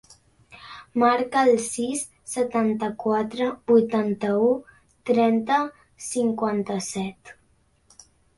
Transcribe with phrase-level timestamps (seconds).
[1.01, 2.01] Marca el sis,
[2.31, 4.49] setanta-quatre, vuitanta-u,
[5.11, 5.59] trenta,
[6.09, 7.37] cinquanta-set.